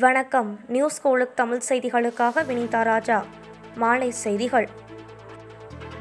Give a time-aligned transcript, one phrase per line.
[0.00, 0.58] வணக்கம்.
[0.68, 3.24] நியூஸ் கோலுக் தமிழ் செய்திகளுக்காக வினிதா ராஜா.
[3.74, 4.68] மாலை செய்திகள்.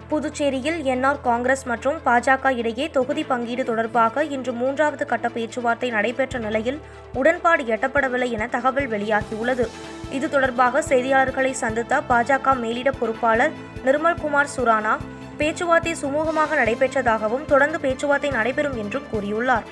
[0.09, 6.79] புதுச்சேரியில் என்ஆர் காங்கிரஸ் மற்றும் பாஜக இடையே தொகுதி பங்கீடு தொடர்பாக இன்று மூன்றாவது கட்ட பேச்சுவார்த்தை நடைபெற்ற நிலையில்
[7.13, 9.67] உடன்பாடு எட்டப்படவில்லை என தகவல் வெளியாகியுள்ளது.
[10.11, 13.51] இது தொடர்பாக செய்தியாளர்களை சந்தித்த பாஜக மேலிட பொறுப்பாளர்
[13.85, 14.97] நிர்மல்குமார் சுரானா
[15.37, 19.63] பேச்சுவார்த்தை சுமூகமாக நடைபெற்றதாகவும் தொடர்ந்து பேச்சுவார்த்தை நடைபெறும் என்றும் கூறியுள்ளார்.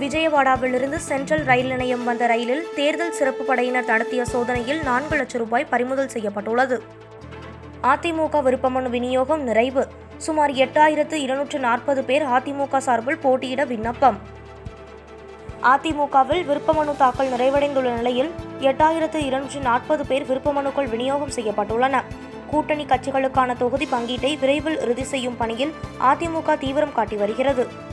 [0.00, 6.08] விஜயவாடாவிலிருந்து சென்ட்ரல் ரயில் நிலையம் வந்த ரயிலில் தேர்தல் சிறப்பு படையினர் நடத்திய சோதனையில் நான்கு லட்சம் ரூபாய் பறிமுதல்
[6.08, 6.82] செய்யப்பட்டுள்ளது.
[7.82, 9.88] அதிமுக விருப்பமனு விநியோகம் நிறைவு.
[10.16, 14.18] சுமார் எட்டாயிரத்து இருநூற்று நாற்பது பேர் அதிமுக சார்பில் போட்டியிட விண்ணப்பம்.
[15.62, 22.02] அதிமுகவில் விருப்பமனு தாக்கல் நிறைவடைந்துள்ள நிலையில் எட்டாயிரத்து இருநூற்று நாற்பது பேர் விருப்பமனுக்கள் விநியோகம் செய்யப்பட்டுள்ளன.
[22.50, 25.72] கூட்டணி கட்சிகளுக்கான தொகுதி பங்கீட்டை விரைவில் இறுதி செய்யும் பணியில்
[26.02, 27.92] அதிமுக தீவிரம் காட்டி வருகிறது.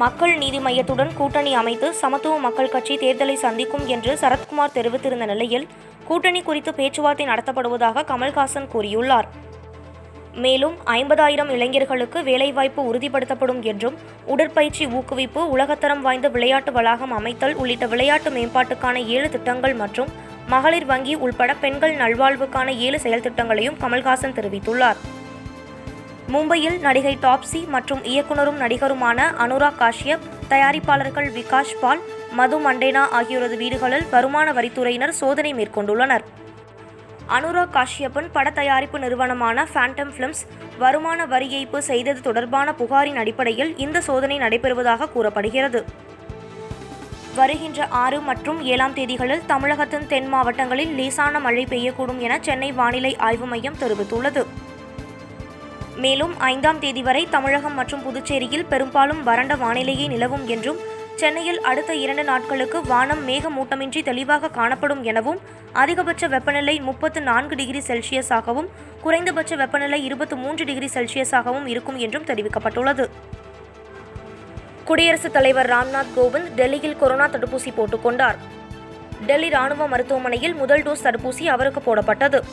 [0.00, 5.66] மக்கள் நீதி மையத்துடன் கூட்டணி அமைத்து சமத்துவ மக்கள் கட்சி தேர்தலை சந்திக்கும் என்று சரத்குமார் தெரிவித்திருந்த நிலையில்
[6.08, 9.28] கூட்டணி குறித்து பேச்சுவார்த்தை நடத்தப்படுவதாக கமல்ஹாசன் கூறியுள்ளார்.
[10.44, 18.30] மேலும் ஐம்பதாயிரம் இளைஞர்களுக்கு வேலைவாய்ப்பு உறுதிப்படுத்தப்படும் என்றும் உடற்பயிற்சி ஊக்குவிப்பு உலகத்தரம் வாய்ந்த விளையாட்டு வளாகம் அமைத்தல் உள்ளிட்ட விளையாட்டு
[18.30, 20.12] மேம்பாட்டுக்கான ஏழு திட்டங்கள் மற்றும்
[20.48, 25.00] மகளிர் வங்கி உள்பட பெண்கள் நல்வாழ்வுக்கான ஏழு செயல் திட்டங்களையும் கமல்ஹாசன் தெரிவித்துள்ளார்.
[26.32, 32.00] மும்பையில் நடிகை டாப்ஸி மற்றும் இயக்குனரும் நடிகருமான அனுராக் காஷ்யப் தயாரிப்பாளர்கள் விகாஷ் பால்
[32.32, 36.24] மது மண்டேனா ஆகியோரது வீடுகளில் வருமான வரித்துறையினர் சோதனை மேற்கொண்டுள்ளனர்.
[37.28, 40.42] அனுராக் காஷ்யப்பின் பட தயாரிப்பு நிறுவனமான ஃபேண்டம் ஃபிலிம்ஸ்
[40.78, 45.84] வருமான வரி ஏய்ப்பு செய்தது தொடர்பான புகாரின் அடிப்படையில் இந்த சோதனை நடைபெறுவதாக கூறப்படுகிறது.
[47.34, 53.46] வருகின்ற ஆறு மற்றும் ஏழாம் தேதிகளில் தமிழகத்தின் தென் மாவட்டங்களில் லேசான மழை பெய்யக்கூடும் என சென்னை வானிலை ஆய்வு
[53.46, 54.46] மையம் தெரிவித்துள்ளது.
[55.96, 60.80] மேலும் ஐந்தாம் தேதி வரை தமிழகம் மற்றும் புதுச்சேரியில் பெரும்பாலும் வறண்ட வானிலையே நிலவும் என்றும்
[61.16, 65.38] சென்னையில் அடுத்த இரண்டு நாட்களுக்கு வானம் மேகமூட்டமின்றி தெளிவாக காணப்படும் எனவும்
[65.72, 68.68] அதிகபட்ச வெப்பநிலை முப்பத்து நான்கு டிகிரி செல்சியஸாகவும்
[69.02, 73.06] குறைந்தபட்ச வெப்பநிலை இருபத்தி மூன்று டிகிரி செல்சியஸாகவும் இருக்கும் என்றும் தெரிவிக்கப்பட்டுள்ளது.
[74.84, 78.36] குடியரசுத் தலைவர் ராம்நாத் கோவிந்த் டெல்லியில் கொரோனா தடுப்பூசி போட்டுக்கொண்டார்
[79.26, 82.44] டெல்லி ராணுவ மருத்துவமனையில் முதல் டோஸ் தடுப்பூசி அவருக்கு போடப்பட்டது.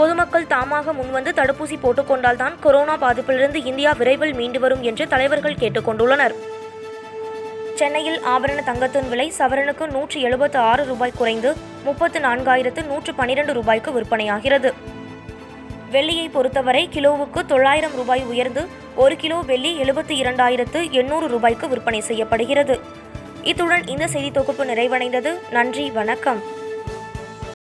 [0.00, 6.34] பொதுமக்கள் தாமாக முன்வந்து தடுப்பூசி போட்டுக்கொண்டால்தான் கொரோனா பாதிப்பிலிருந்து இந்தியா விரைவில் மீண்டு வரும் என்று தலைவர்கள் கேட்டுக்கொண்டுள்ளனர்.
[7.78, 11.50] சென்னையில் ஆபரண தங்கத்தின் விலை சவரனுக்கு நூற்றி எழுபத்து ஆறு ரூபாய் குறைந்து
[11.84, 14.70] முப்பத்து நான்காயிரத்து நூற்று பனிரெண்டு ரூபாய்க்கு விற்பனையாகிறது.
[15.90, 22.78] வெள்ளியை பொறுத்தவரை கிலோவுக்கு தொள்ளாயிரம் ரூபாய் உயர்ந்து ஒரு கிலோ வெள்ளி எழுபத்தி இரண்டாயிரத்து எண்ணூறு ரூபாய்க்கு விற்பனை செய்யப்படுகிறது.
[23.42, 25.32] இத்துடன் இந்த செய்தி தொகுப்பு நிறைவடைந்தது.
[25.50, 26.42] நன்றி வணக்கம்.